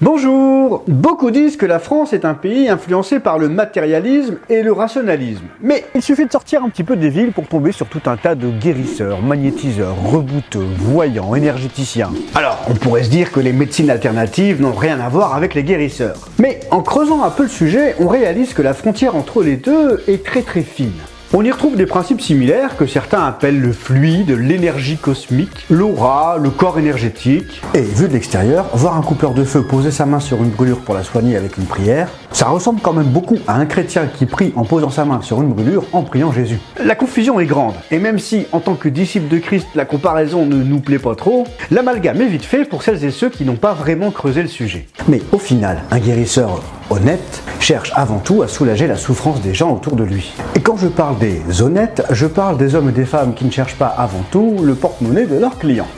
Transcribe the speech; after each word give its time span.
Bonjour 0.00 0.84
Beaucoup 0.86 1.32
disent 1.32 1.56
que 1.56 1.66
la 1.66 1.80
France 1.80 2.12
est 2.12 2.24
un 2.24 2.34
pays 2.34 2.68
influencé 2.68 3.18
par 3.18 3.36
le 3.36 3.48
matérialisme 3.48 4.36
et 4.48 4.62
le 4.62 4.70
rationalisme. 4.70 5.46
Mais 5.60 5.86
il 5.96 6.02
suffit 6.02 6.24
de 6.24 6.30
sortir 6.30 6.62
un 6.62 6.68
petit 6.68 6.84
peu 6.84 6.94
des 6.94 7.08
villes 7.08 7.32
pour 7.32 7.48
tomber 7.48 7.72
sur 7.72 7.88
tout 7.88 8.02
un 8.06 8.16
tas 8.16 8.36
de 8.36 8.48
guérisseurs, 8.48 9.20
magnétiseurs, 9.22 9.96
rebouteux, 10.04 10.68
voyants, 10.76 11.34
énergéticiens. 11.34 12.12
Alors, 12.36 12.64
on 12.70 12.74
pourrait 12.74 13.02
se 13.02 13.10
dire 13.10 13.32
que 13.32 13.40
les 13.40 13.52
médecines 13.52 13.90
alternatives 13.90 14.62
n'ont 14.62 14.70
rien 14.70 15.00
à 15.00 15.08
voir 15.08 15.34
avec 15.34 15.54
les 15.54 15.64
guérisseurs. 15.64 16.28
Mais 16.38 16.60
en 16.70 16.82
creusant 16.82 17.24
un 17.24 17.30
peu 17.30 17.42
le 17.42 17.48
sujet, 17.48 17.96
on 17.98 18.06
réalise 18.06 18.54
que 18.54 18.62
la 18.62 18.74
frontière 18.74 19.16
entre 19.16 19.42
les 19.42 19.56
deux 19.56 20.04
est 20.06 20.24
très 20.24 20.42
très 20.42 20.62
fine. 20.62 20.92
On 21.34 21.44
y 21.44 21.50
retrouve 21.50 21.76
des 21.76 21.84
principes 21.84 22.22
similaires 22.22 22.74
que 22.78 22.86
certains 22.86 23.22
appellent 23.22 23.60
le 23.60 23.74
fluide, 23.74 24.30
l'énergie 24.30 24.96
cosmique, 24.96 25.66
l'aura, 25.68 26.38
le 26.38 26.48
corps 26.48 26.78
énergétique. 26.78 27.60
Et 27.74 27.82
vu 27.82 28.08
de 28.08 28.14
l'extérieur, 28.14 28.70
voir 28.72 28.96
un 28.96 29.02
coupeur 29.02 29.34
de 29.34 29.44
feu 29.44 29.60
poser 29.60 29.90
sa 29.90 30.06
main 30.06 30.20
sur 30.20 30.42
une 30.42 30.48
brûlure 30.48 30.78
pour 30.78 30.94
la 30.94 31.04
soigner 31.04 31.36
avec 31.36 31.58
une 31.58 31.66
prière, 31.66 32.08
ça 32.32 32.48
ressemble 32.48 32.80
quand 32.80 32.94
même 32.94 33.08
beaucoup 33.08 33.36
à 33.46 33.56
un 33.56 33.66
chrétien 33.66 34.06
qui 34.06 34.24
prie 34.24 34.54
en 34.56 34.64
posant 34.64 34.88
sa 34.88 35.04
main 35.04 35.20
sur 35.20 35.42
une 35.42 35.48
brûlure 35.48 35.84
en 35.92 36.02
priant 36.02 36.32
Jésus. 36.32 36.60
La 36.82 36.94
confusion 36.94 37.38
est 37.40 37.46
grande, 37.46 37.74
et 37.90 37.98
même 37.98 38.18
si 38.18 38.46
en 38.52 38.60
tant 38.60 38.74
que 38.74 38.88
disciple 38.88 39.28
de 39.28 39.36
Christ 39.36 39.66
la 39.74 39.84
comparaison 39.84 40.46
ne 40.46 40.56
nous 40.56 40.80
plaît 40.80 40.98
pas 40.98 41.14
trop, 41.14 41.46
l'amalgame 41.70 42.22
est 42.22 42.28
vite 42.28 42.46
fait 42.46 42.64
pour 42.64 42.82
celles 42.82 43.04
et 43.04 43.10
ceux 43.10 43.28
qui 43.28 43.44
n'ont 43.44 43.56
pas 43.56 43.74
vraiment 43.74 44.10
creusé 44.10 44.40
le 44.40 44.48
sujet. 44.48 44.86
Mais 45.08 45.20
au 45.32 45.38
final, 45.38 45.82
un 45.90 45.98
guérisseur 45.98 46.62
honnête 46.90 47.42
cherche 47.60 47.92
avant 47.94 48.18
tout 48.18 48.42
à 48.42 48.48
soulager 48.48 48.86
la 48.86 48.96
souffrance 48.96 49.40
des 49.40 49.54
gens 49.54 49.70
autour 49.70 49.96
de 49.96 50.04
lui. 50.04 50.32
Et 50.54 50.60
quand 50.60 50.76
je 50.76 50.88
parle 50.88 51.18
des 51.18 51.62
honnêtes, 51.62 52.02
je 52.10 52.26
parle 52.26 52.56
des 52.56 52.74
hommes 52.74 52.88
et 52.88 52.92
des 52.92 53.04
femmes 53.04 53.34
qui 53.34 53.44
ne 53.44 53.50
cherchent 53.50 53.76
pas 53.76 53.88
avant 53.88 54.22
tout 54.30 54.56
le 54.62 54.74
porte-monnaie 54.74 55.26
de 55.26 55.38
leurs 55.38 55.58
clients. 55.58 55.88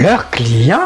Leurs 0.00 0.30
clients? 0.30 0.78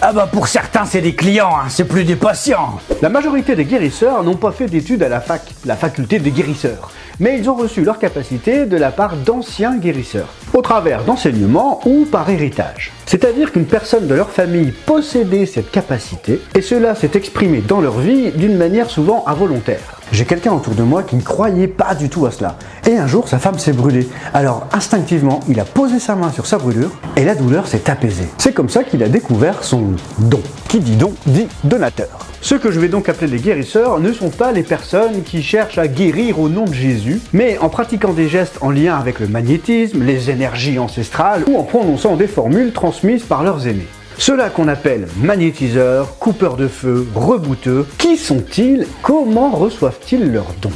Ah 0.00 0.12
bah 0.12 0.28
pour 0.30 0.48
certains 0.48 0.84
c'est 0.84 1.00
des 1.00 1.14
clients, 1.14 1.52
hein, 1.54 1.68
c'est 1.68 1.84
plus 1.84 2.04
des 2.04 2.16
patients. 2.16 2.80
La 3.02 3.08
majorité 3.08 3.54
des 3.54 3.64
guérisseurs 3.64 4.24
n'ont 4.24 4.36
pas 4.36 4.50
fait 4.50 4.66
d'études 4.66 5.02
à 5.02 5.08
la 5.08 5.20
fac, 5.20 5.42
la 5.64 5.76
faculté 5.76 6.18
des 6.18 6.32
guérisseurs, 6.32 6.90
mais 7.20 7.38
ils 7.38 7.48
ont 7.48 7.54
reçu 7.54 7.82
leur 7.82 7.98
capacité 7.98 8.66
de 8.66 8.76
la 8.76 8.90
part 8.90 9.16
d'anciens 9.16 9.76
guérisseurs, 9.76 10.28
au 10.52 10.62
travers 10.62 11.04
d'enseignements 11.04 11.80
ou 11.86 12.04
par 12.04 12.28
héritage. 12.30 12.92
C'est-à-dire 13.06 13.52
qu'une 13.52 13.66
personne 13.66 14.06
de 14.06 14.14
leur 14.14 14.30
famille 14.30 14.72
possédait 14.86 15.46
cette 15.46 15.70
capacité, 15.70 16.40
et 16.54 16.62
cela 16.62 16.94
s'est 16.94 17.12
exprimé 17.14 17.60
dans 17.60 17.80
leur 17.80 17.98
vie 17.98 18.30
d'une 18.32 18.56
manière 18.56 18.90
souvent 18.90 19.24
involontaire. 19.26 20.01
J'ai 20.12 20.26
quelqu'un 20.26 20.52
autour 20.52 20.74
de 20.74 20.82
moi 20.82 21.02
qui 21.02 21.16
ne 21.16 21.22
croyait 21.22 21.66
pas 21.66 21.94
du 21.94 22.10
tout 22.10 22.26
à 22.26 22.30
cela. 22.30 22.58
Et 22.86 22.98
un 22.98 23.06
jour, 23.06 23.28
sa 23.28 23.38
femme 23.38 23.58
s'est 23.58 23.72
brûlée. 23.72 24.06
Alors, 24.34 24.66
instinctivement, 24.70 25.40
il 25.48 25.58
a 25.58 25.64
posé 25.64 25.98
sa 25.98 26.14
main 26.16 26.30
sur 26.30 26.44
sa 26.44 26.58
brûlure 26.58 26.90
et 27.16 27.24
la 27.24 27.34
douleur 27.34 27.66
s'est 27.66 27.88
apaisée. 27.90 28.28
C'est 28.36 28.52
comme 28.52 28.68
ça 28.68 28.84
qu'il 28.84 29.02
a 29.02 29.08
découvert 29.08 29.64
son 29.64 29.94
don. 30.18 30.42
Qui 30.68 30.80
dit 30.80 30.96
don 30.96 31.14
dit 31.24 31.48
donateur. 31.64 32.26
Ceux 32.42 32.58
que 32.58 32.70
je 32.70 32.78
vais 32.78 32.88
donc 32.88 33.08
appeler 33.08 33.30
les 33.30 33.38
guérisseurs 33.38 34.00
ne 34.00 34.12
sont 34.12 34.28
pas 34.28 34.52
les 34.52 34.62
personnes 34.62 35.22
qui 35.22 35.42
cherchent 35.42 35.78
à 35.78 35.88
guérir 35.88 36.40
au 36.40 36.50
nom 36.50 36.66
de 36.66 36.74
Jésus, 36.74 37.22
mais 37.32 37.56
en 37.58 37.70
pratiquant 37.70 38.12
des 38.12 38.28
gestes 38.28 38.58
en 38.60 38.70
lien 38.70 38.98
avec 38.98 39.18
le 39.18 39.28
magnétisme, 39.28 40.02
les 40.02 40.28
énergies 40.28 40.78
ancestrales 40.78 41.44
ou 41.48 41.56
en 41.56 41.62
prononçant 41.62 42.16
des 42.16 42.26
formules 42.26 42.72
transmises 42.72 43.22
par 43.22 43.42
leurs 43.42 43.66
aînés. 43.66 43.88
Ceux-là 44.24 44.50
qu'on 44.50 44.68
appelle 44.68 45.08
magnétiseurs, 45.16 46.16
coupeurs 46.20 46.56
de 46.56 46.68
feu, 46.68 47.08
rebouteux, 47.12 47.84
qui 47.98 48.16
sont-ils? 48.16 48.86
Comment 49.02 49.50
reçoivent-ils 49.50 50.30
leurs 50.30 50.54
dons? 50.62 50.70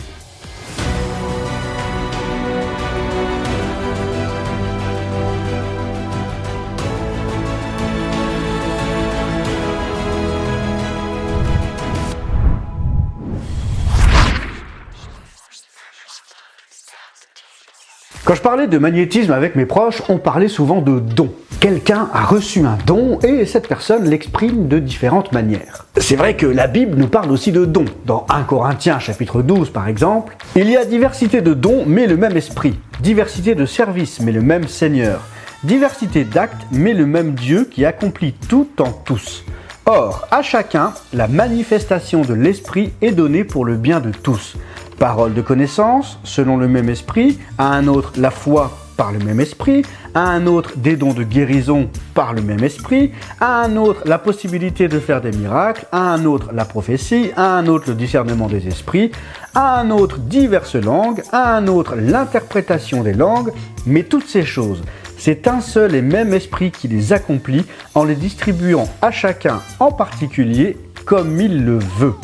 Quand 18.25 18.35
je 18.35 18.43
parlais 18.43 18.67
de 18.67 18.77
magnétisme 18.79 19.31
avec 19.31 19.55
mes 19.55 19.67
proches, 19.67 20.03
on 20.09 20.19
parlait 20.19 20.49
souvent 20.49 20.81
de 20.81 20.99
don. 20.99 21.33
Quelqu'un 21.61 22.09
a 22.13 22.25
reçu 22.25 22.67
un 22.67 22.77
don 22.87 23.19
et 23.21 23.47
cette 23.47 23.67
personne 23.67 24.09
l'exprime 24.09 24.69
de 24.69 24.79
différentes 24.79 25.33
manières. 25.33 25.87
C'est 25.97 26.17
vrai 26.17 26.37
que 26.37 26.47
la 26.47 26.67
Bible 26.67 26.97
nous 26.97 27.09
parle 27.09 27.31
aussi 27.31 27.51
de 27.51 27.65
dons. 27.65 27.87
Dans 28.05 28.27
1 28.29 28.43
Corinthiens 28.43 28.99
chapitre 28.99 29.43
12 29.43 29.71
par 29.71 29.89
exemple, 29.89 30.37
il 30.55 30.69
y 30.69 30.77
a 30.77 30.85
diversité 30.85 31.41
de 31.41 31.55
dons 31.55 31.85
mais 31.87 32.07
le 32.07 32.17
même 32.17 32.37
esprit, 32.37 32.79
diversité 33.01 33.55
de 33.55 33.65
services 33.65 34.21
mais 34.21 34.33
le 34.33 34.43
même 34.43 34.69
Seigneur, 34.69 35.23
diversité 35.65 36.25
d'actes 36.25 36.67
mais 36.71 36.93
le 36.93 37.07
même 37.07 37.33
Dieu 37.33 37.67
qui 37.71 37.85
accomplit 37.85 38.35
tout 38.49 38.69
en 38.81 38.93
tous. 38.93 39.45
Or, 39.87 40.27
à 40.31 40.43
chacun, 40.43 40.93
la 41.15 41.29
manifestation 41.29 42.23
de 42.23 42.35
l'esprit 42.35 42.93
est 43.01 43.13
donnée 43.13 43.45
pour 43.45 43.65
le 43.65 43.77
bien 43.77 44.01
de 44.01 44.11
tous 44.11 44.57
parole 44.97 45.35
de 45.35 45.43
connaissance, 45.43 46.19
selon 46.25 46.57
le 46.57 46.69
même 46.69 46.89
esprit, 46.89 47.39
à 47.59 47.69
un 47.69 47.87
autre 47.87 48.13
la 48.17 48.31
foi 48.31 48.73
par 48.97 49.13
le 49.13 49.19
même 49.19 49.41
esprit, 49.41 49.83
à 50.15 50.29
un 50.29 50.47
autre 50.47 50.73
des 50.77 50.97
dons 50.97 51.13
de 51.13 51.23
guérison 51.23 51.89
par 52.15 52.33
le 52.33 52.43
même 52.43 52.65
esprit, 52.65 53.13
à 53.41 53.63
un 53.63 53.77
autre 53.77 54.03
la 54.07 54.19
possibilité 54.19 54.89
de 54.89 54.99
faire 54.99 55.21
des 55.21 55.33
miracles, 55.33 55.87
à 55.93 56.13
un 56.13 56.25
autre 56.25 56.51
la 56.53 56.65
prophétie, 56.65 57.31
à 57.37 57.57
un 57.57 57.67
autre 57.67 57.89
le 57.89 57.95
discernement 57.95 58.47
des 58.47 58.67
esprits, 58.67 59.13
à 59.55 59.79
un 59.81 59.91
autre 59.91 60.19
diverses 60.19 60.77
langues, 60.77 61.23
à 61.33 61.57
un 61.57 61.67
autre 61.67 61.95
l'interprétation 61.97 63.03
des 63.03 63.15
langues, 63.15 63.53
mais 63.87 64.03
toutes 64.03 64.29
ces 64.29 64.45
choses, 64.45 64.83
c'est 65.19 65.49
un 65.49 65.61
seul 65.61 65.95
et 65.95 66.03
même 66.03 66.35
esprit 66.35 66.71
qui 66.71 66.89
les 66.89 67.13
accomplit 67.13 67.65
en 67.95 68.05
les 68.05 68.15
distribuant 68.15 68.89
à 69.03 69.11
chacun 69.11 69.61
en 69.81 69.93
particulier 69.93 70.77
comme 71.05 71.41
il 71.41 71.65
le 71.65 71.79
veut. 71.99 72.15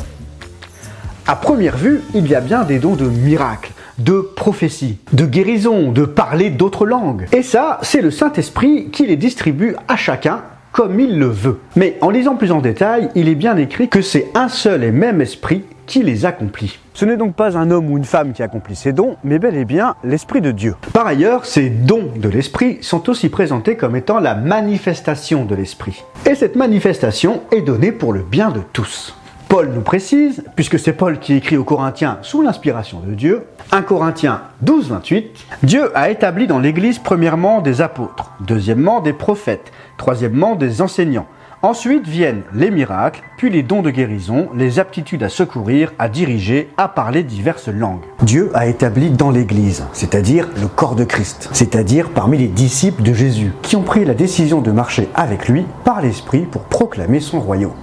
À 1.26 1.36
première 1.36 1.76
vue, 1.76 2.02
il 2.14 2.26
y 2.26 2.34
a 2.34 2.40
bien 2.40 2.64
des 2.64 2.78
dons 2.78 2.96
de 2.96 3.06
miracles, 3.06 3.71
de 3.98 4.20
prophétie, 4.20 4.98
de 5.12 5.26
guérison, 5.26 5.92
de 5.92 6.04
parler 6.04 6.50
d'autres 6.50 6.86
langues. 6.86 7.26
Et 7.32 7.42
ça, 7.42 7.78
c'est 7.82 8.00
le 8.00 8.10
Saint-Esprit 8.10 8.90
qui 8.90 9.06
les 9.06 9.16
distribue 9.16 9.74
à 9.88 9.96
chacun 9.96 10.42
comme 10.72 10.98
il 10.98 11.18
le 11.18 11.26
veut. 11.26 11.60
Mais 11.76 11.98
en 12.00 12.10
lisant 12.10 12.36
plus 12.36 12.50
en 12.50 12.60
détail, 12.60 13.10
il 13.14 13.28
est 13.28 13.34
bien 13.34 13.56
écrit 13.56 13.88
que 13.88 14.02
c'est 14.02 14.28
un 14.34 14.48
seul 14.48 14.82
et 14.82 14.90
même 14.90 15.20
esprit 15.20 15.64
qui 15.86 16.02
les 16.02 16.24
accomplit. 16.24 16.78
Ce 16.94 17.04
n'est 17.04 17.16
donc 17.16 17.34
pas 17.34 17.56
un 17.58 17.70
homme 17.70 17.90
ou 17.90 17.98
une 17.98 18.04
femme 18.04 18.32
qui 18.32 18.42
accomplit 18.42 18.76
ces 18.76 18.92
dons, 18.92 19.16
mais 19.24 19.38
bel 19.38 19.56
et 19.56 19.64
bien 19.64 19.94
l'Esprit 20.04 20.40
de 20.40 20.50
Dieu. 20.50 20.74
Par 20.92 21.06
ailleurs, 21.06 21.44
ces 21.44 21.68
dons 21.68 22.10
de 22.16 22.28
l'Esprit 22.28 22.78
sont 22.80 23.10
aussi 23.10 23.28
présentés 23.28 23.76
comme 23.76 23.96
étant 23.96 24.18
la 24.18 24.34
manifestation 24.34 25.44
de 25.44 25.54
l'Esprit. 25.54 26.02
Et 26.28 26.34
cette 26.34 26.56
manifestation 26.56 27.42
est 27.50 27.62
donnée 27.62 27.92
pour 27.92 28.12
le 28.12 28.22
bien 28.22 28.50
de 28.50 28.60
tous. 28.72 29.14
Paul 29.52 29.68
nous 29.68 29.82
précise, 29.82 30.44
puisque 30.56 30.78
c'est 30.78 30.94
Paul 30.94 31.18
qui 31.18 31.34
écrit 31.34 31.58
aux 31.58 31.64
Corinthiens 31.64 32.16
sous 32.22 32.40
l'inspiration 32.40 33.00
de 33.00 33.12
Dieu, 33.12 33.42
1 33.70 33.82
Corinthiens 33.82 34.40
12, 34.62 34.88
28, 34.88 35.46
Dieu 35.62 35.94
a 35.94 36.08
établi 36.08 36.46
dans 36.46 36.58
l'Église 36.58 36.98
premièrement 36.98 37.60
des 37.60 37.82
apôtres, 37.82 38.30
deuxièmement 38.40 39.00
des 39.00 39.12
prophètes, 39.12 39.70
troisièmement 39.98 40.56
des 40.56 40.80
enseignants. 40.80 41.26
Ensuite 41.60 42.08
viennent 42.08 42.44
les 42.54 42.70
miracles, 42.70 43.20
puis 43.36 43.50
les 43.50 43.62
dons 43.62 43.82
de 43.82 43.90
guérison, 43.90 44.48
les 44.56 44.78
aptitudes 44.78 45.22
à 45.22 45.28
secourir, 45.28 45.92
à 45.98 46.08
diriger, 46.08 46.70
à 46.78 46.88
parler 46.88 47.22
diverses 47.22 47.68
langues. 47.68 48.00
Dieu 48.22 48.50
a 48.54 48.68
établi 48.68 49.10
dans 49.10 49.30
l'Église, 49.30 49.84
c'est-à-dire 49.92 50.48
le 50.62 50.66
corps 50.66 50.96
de 50.96 51.04
Christ, 51.04 51.50
c'est-à-dire 51.52 52.08
parmi 52.08 52.38
les 52.38 52.48
disciples 52.48 53.02
de 53.02 53.12
Jésus, 53.12 53.52
qui 53.60 53.76
ont 53.76 53.82
pris 53.82 54.06
la 54.06 54.14
décision 54.14 54.62
de 54.62 54.72
marcher 54.72 55.10
avec 55.14 55.46
lui 55.46 55.66
par 55.84 56.00
l'Esprit 56.00 56.46
pour 56.50 56.62
proclamer 56.62 57.20
son 57.20 57.38
royaume 57.38 57.74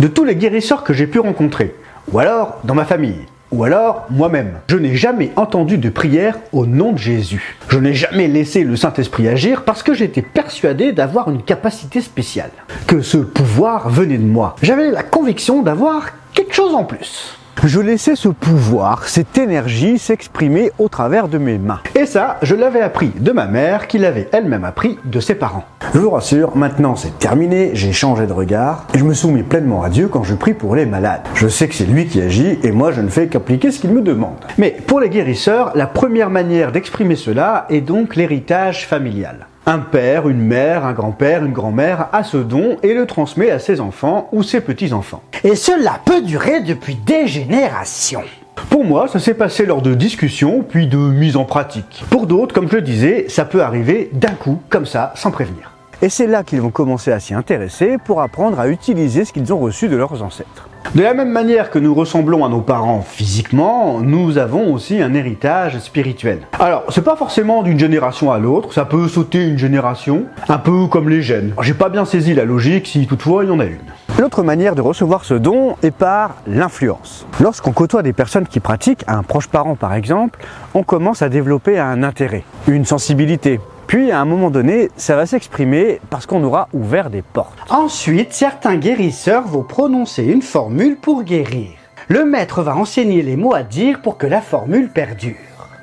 de 0.00 0.08
tous 0.08 0.24
les 0.24 0.36
guérisseurs 0.36 0.84
que 0.84 0.92
j'ai 0.92 1.06
pu 1.06 1.18
rencontrer, 1.18 1.74
ou 2.12 2.18
alors 2.18 2.58
dans 2.64 2.74
ma 2.74 2.84
famille, 2.84 3.26
ou 3.52 3.64
alors 3.64 4.06
moi-même. 4.10 4.54
Je 4.68 4.76
n'ai 4.76 4.96
jamais 4.96 5.30
entendu 5.36 5.78
de 5.78 5.88
prière 5.88 6.38
au 6.52 6.66
nom 6.66 6.92
de 6.92 6.98
Jésus. 6.98 7.56
Je 7.68 7.78
n'ai 7.78 7.94
jamais 7.94 8.28
laissé 8.28 8.64
le 8.64 8.76
Saint-Esprit 8.76 9.28
agir 9.28 9.62
parce 9.62 9.82
que 9.82 9.94
j'étais 9.94 10.22
persuadé 10.22 10.92
d'avoir 10.92 11.30
une 11.30 11.42
capacité 11.42 12.00
spéciale, 12.00 12.50
que 12.86 13.00
ce 13.00 13.18
pouvoir 13.18 13.88
venait 13.88 14.18
de 14.18 14.24
moi. 14.24 14.56
J'avais 14.62 14.90
la 14.90 15.02
conviction 15.02 15.62
d'avoir 15.62 16.10
quelque 16.34 16.54
chose 16.54 16.74
en 16.74 16.84
plus 16.84 17.38
je 17.64 17.80
laissais 17.80 18.16
ce 18.16 18.28
pouvoir, 18.28 19.08
cette 19.08 19.38
énergie 19.38 19.98
s'exprimer 19.98 20.70
au 20.78 20.88
travers 20.88 21.28
de 21.28 21.38
mes 21.38 21.58
mains. 21.58 21.80
Et 21.94 22.06
ça, 22.06 22.36
je 22.42 22.54
l'avais 22.54 22.80
appris 22.80 23.12
de 23.18 23.32
ma 23.32 23.46
mère, 23.46 23.86
qui 23.88 23.98
l'avait 23.98 24.28
elle-même 24.32 24.64
appris 24.64 24.98
de 25.04 25.20
ses 25.20 25.34
parents. 25.34 25.64
Je 25.94 25.98
vous 25.98 26.10
rassure, 26.10 26.56
maintenant 26.56 26.96
c'est 26.96 27.18
terminé, 27.18 27.70
j'ai 27.74 27.92
changé 27.92 28.26
de 28.26 28.32
regard, 28.32 28.86
je 28.94 29.04
me 29.04 29.14
soumets 29.14 29.42
pleinement 29.42 29.82
à 29.82 29.88
Dieu 29.88 30.08
quand 30.08 30.24
je 30.24 30.34
prie 30.34 30.54
pour 30.54 30.76
les 30.76 30.86
malades. 30.86 31.22
Je 31.34 31.48
sais 31.48 31.68
que 31.68 31.74
c'est 31.74 31.86
lui 31.86 32.06
qui 32.06 32.20
agit, 32.20 32.58
et 32.62 32.72
moi 32.72 32.92
je 32.92 33.00
ne 33.00 33.08
fais 33.08 33.26
qu'appliquer 33.28 33.70
ce 33.70 33.80
qu'il 33.80 33.90
me 33.90 34.02
demande. 34.02 34.44
Mais 34.58 34.76
pour 34.86 35.00
les 35.00 35.08
guérisseurs, 35.08 35.72
la 35.74 35.86
première 35.86 36.30
manière 36.30 36.72
d'exprimer 36.72 37.16
cela 37.16 37.66
est 37.70 37.80
donc 37.80 38.16
l'héritage 38.16 38.86
familial. 38.86 39.46
Un 39.68 39.80
père, 39.80 40.28
une 40.28 40.42
mère, 40.42 40.84
un 40.84 40.92
grand-père, 40.92 41.44
une 41.44 41.52
grand-mère 41.52 42.08
a 42.12 42.22
ce 42.22 42.36
don 42.36 42.76
et 42.84 42.94
le 42.94 43.04
transmet 43.04 43.50
à 43.50 43.58
ses 43.58 43.80
enfants 43.80 44.28
ou 44.30 44.44
ses 44.44 44.60
petits-enfants. 44.60 45.24
Et 45.42 45.56
cela 45.56 45.98
peut 46.04 46.22
durer 46.22 46.60
depuis 46.60 46.94
des 46.94 47.26
générations. 47.26 48.22
Pour 48.70 48.84
moi, 48.84 49.08
ça 49.08 49.18
s'est 49.18 49.34
passé 49.34 49.66
lors 49.66 49.82
de 49.82 49.94
discussions, 49.94 50.62
puis 50.62 50.86
de 50.86 50.96
mise 50.96 51.36
en 51.36 51.44
pratique. 51.44 52.04
Pour 52.10 52.28
d'autres, 52.28 52.54
comme 52.54 52.70
je 52.70 52.76
le 52.76 52.82
disais, 52.82 53.26
ça 53.28 53.44
peut 53.44 53.60
arriver 53.60 54.08
d'un 54.12 54.34
coup, 54.34 54.60
comme 54.68 54.86
ça, 54.86 55.12
sans 55.16 55.32
prévenir. 55.32 55.72
Et 56.00 56.10
c'est 56.10 56.28
là 56.28 56.44
qu'ils 56.44 56.60
vont 56.60 56.70
commencer 56.70 57.10
à 57.10 57.18
s'y 57.18 57.34
intéresser 57.34 57.96
pour 57.98 58.22
apprendre 58.22 58.60
à 58.60 58.68
utiliser 58.68 59.24
ce 59.24 59.32
qu'ils 59.32 59.52
ont 59.52 59.58
reçu 59.58 59.88
de 59.88 59.96
leurs 59.96 60.22
ancêtres. 60.22 60.68
De 60.94 61.02
la 61.02 61.14
même 61.14 61.30
manière 61.30 61.70
que 61.70 61.78
nous 61.78 61.94
ressemblons 61.94 62.44
à 62.44 62.48
nos 62.48 62.60
parents 62.60 63.02
physiquement, 63.02 64.00
nous 64.00 64.38
avons 64.38 64.72
aussi 64.72 65.02
un 65.02 65.14
héritage 65.14 65.78
spirituel. 65.78 66.40
Alors, 66.58 66.84
c'est 66.90 67.04
pas 67.04 67.16
forcément 67.16 67.62
d'une 67.62 67.78
génération 67.78 68.32
à 68.32 68.38
l'autre, 68.38 68.72
ça 68.72 68.84
peut 68.84 69.08
sauter 69.08 69.46
une 69.46 69.58
génération, 69.58 70.24
un 70.48 70.58
peu 70.58 70.86
comme 70.86 71.08
les 71.08 71.22
gènes. 71.22 71.54
J'ai 71.60 71.74
pas 71.74 71.88
bien 71.88 72.04
saisi 72.04 72.34
la 72.34 72.44
logique 72.44 72.86
si 72.86 73.06
toutefois 73.06 73.44
il 73.44 73.50
y 73.50 73.52
en 73.52 73.60
a 73.60 73.64
une. 73.64 73.78
L'autre 74.18 74.42
manière 74.42 74.74
de 74.74 74.80
recevoir 74.80 75.24
ce 75.24 75.34
don 75.34 75.76
est 75.82 75.90
par 75.90 76.36
l'influence. 76.46 77.26
Lorsqu'on 77.40 77.72
côtoie 77.72 78.02
des 78.02 78.14
personnes 78.14 78.46
qui 78.46 78.60
pratiquent, 78.60 79.04
un 79.08 79.22
proche 79.22 79.48
parent 79.48 79.74
par 79.74 79.92
exemple, 79.92 80.38
on 80.72 80.82
commence 80.82 81.20
à 81.20 81.28
développer 81.28 81.78
un 81.78 82.02
intérêt, 82.02 82.44
une 82.68 82.84
sensibilité, 82.84 83.60
puis 83.86 84.10
à 84.10 84.20
un 84.20 84.24
moment 84.24 84.50
donné, 84.50 84.90
ça 84.96 85.16
va 85.16 85.26
s'exprimer 85.26 86.00
parce 86.10 86.26
qu'on 86.26 86.42
aura 86.42 86.68
ouvert 86.72 87.08
des 87.10 87.22
portes. 87.22 87.58
Ensuite, 87.70 88.32
certains 88.32 88.76
guérisseurs 88.76 89.46
vont 89.46 89.62
prononcer 89.62 90.24
une 90.24 90.42
formule 90.42 90.96
pour 90.96 91.22
guérir. 91.22 91.70
Le 92.08 92.24
maître 92.24 92.62
va 92.62 92.76
enseigner 92.76 93.22
les 93.22 93.36
mots 93.36 93.54
à 93.54 93.62
dire 93.62 94.00
pour 94.02 94.18
que 94.18 94.26
la 94.26 94.40
formule 94.40 94.90
perdure. 94.90 95.34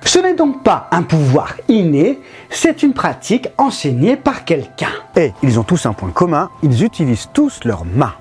Ce 0.06 0.20
n'est 0.20 0.34
donc 0.34 0.64
pas 0.64 0.88
un 0.92 1.02
pouvoir 1.02 1.56
inné, 1.70 2.20
c'est 2.50 2.84
une 2.84 2.94
pratique 2.94 3.48
enseignée 3.58 4.18
par 4.18 4.44
quelqu'un. 4.44 4.92
Et 5.16 5.32
ils 5.42 5.60
ont 5.60 5.64
tous 5.64 5.86
un 5.86 5.94
point 5.94 6.12
commun, 6.12 6.50
ils 6.62 6.84
utilisent 6.84 7.30
tous 7.34 7.62
leurs 7.64 7.86
mains. 7.86 8.14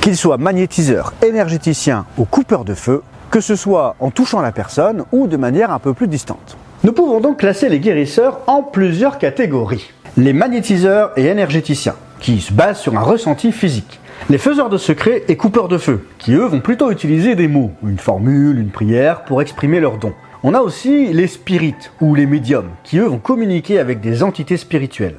Qu'ils 0.00 0.16
soient 0.16 0.36
magnétiseurs, 0.36 1.12
énergéticiens 1.22 2.06
ou 2.16 2.24
coupeurs 2.24 2.64
de 2.64 2.74
feu, 2.74 3.02
que 3.30 3.40
ce 3.40 3.54
soit 3.56 3.94
en 4.00 4.10
touchant 4.10 4.40
la 4.40 4.52
personne 4.52 5.04
ou 5.12 5.28
de 5.28 5.36
manière 5.36 5.70
un 5.70 5.78
peu 5.78 5.94
plus 5.94 6.08
distante. 6.08 6.56
Nous 6.84 6.92
pouvons 6.92 7.18
donc 7.18 7.38
classer 7.38 7.68
les 7.68 7.80
guérisseurs 7.80 8.38
en 8.46 8.62
plusieurs 8.62 9.18
catégories. 9.18 9.90
Les 10.16 10.32
magnétiseurs 10.32 11.10
et 11.16 11.26
énergéticiens, 11.26 11.96
qui 12.20 12.40
se 12.40 12.52
basent 12.52 12.78
sur 12.78 12.96
un 12.96 13.02
ressenti 13.02 13.50
physique. 13.50 13.98
Les 14.30 14.38
faiseurs 14.38 14.68
de 14.68 14.78
secrets 14.78 15.24
et 15.26 15.36
coupeurs 15.36 15.66
de 15.66 15.76
feu, 15.76 16.06
qui 16.18 16.34
eux 16.34 16.44
vont 16.44 16.60
plutôt 16.60 16.92
utiliser 16.92 17.34
des 17.34 17.48
mots, 17.48 17.72
une 17.82 17.98
formule, 17.98 18.60
une 18.60 18.70
prière 18.70 19.24
pour 19.24 19.42
exprimer 19.42 19.80
leurs 19.80 19.98
dons. 19.98 20.12
On 20.44 20.54
a 20.54 20.60
aussi 20.60 21.12
les 21.12 21.26
spirites 21.26 21.90
ou 22.00 22.14
les 22.14 22.26
médiums, 22.26 22.70
qui 22.84 22.98
eux 22.98 23.06
vont 23.06 23.18
communiquer 23.18 23.80
avec 23.80 24.00
des 24.00 24.22
entités 24.22 24.56
spirituelles. 24.56 25.18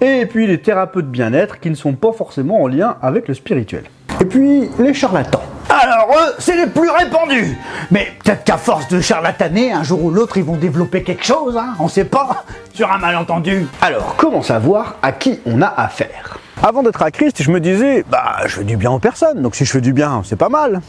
Et 0.00 0.24
puis 0.26 0.46
les 0.46 0.58
thérapeutes 0.58 1.10
bien-être 1.10 1.58
qui 1.58 1.70
ne 1.70 1.74
sont 1.74 1.94
pas 1.94 2.12
forcément 2.12 2.62
en 2.62 2.68
lien 2.68 2.96
avec 3.02 3.26
le 3.26 3.34
spirituel. 3.34 3.84
Et 4.20 4.24
puis 4.24 4.68
les 4.78 4.94
charlatans. 4.94 5.42
Alors 5.72 6.14
eux, 6.14 6.34
c'est 6.38 6.54
les 6.54 6.66
plus 6.66 6.90
répandus. 6.90 7.56
Mais 7.90 8.12
peut-être 8.22 8.44
qu'à 8.44 8.58
force 8.58 8.88
de 8.88 9.00
charlataner, 9.00 9.72
un 9.72 9.82
jour 9.82 10.04
ou 10.04 10.10
l'autre, 10.10 10.36
ils 10.36 10.44
vont 10.44 10.56
développer 10.56 11.02
quelque 11.02 11.24
chose, 11.24 11.56
hein 11.56 11.74
On 11.78 11.88
sait 11.88 12.04
pas, 12.04 12.44
sur 12.74 12.92
un 12.92 12.98
malentendu. 12.98 13.66
Alors, 13.80 14.14
comment 14.18 14.42
savoir 14.42 14.96
à 15.00 15.12
qui 15.12 15.40
on 15.46 15.62
a 15.62 15.68
affaire? 15.68 16.36
Avant 16.62 16.82
d'être 16.82 17.00
à 17.00 17.10
Christ, 17.10 17.42
je 17.42 17.50
me 17.50 17.58
disais, 17.58 18.04
bah, 18.10 18.36
je 18.44 18.56
fais 18.56 18.64
du 18.64 18.76
bien 18.76 18.90
aux 18.90 18.98
personnes, 18.98 19.40
donc 19.40 19.56
si 19.56 19.64
je 19.64 19.72
fais 19.72 19.80
du 19.80 19.94
bien, 19.94 20.20
c'est 20.26 20.36
pas 20.36 20.50
mal. 20.50 20.82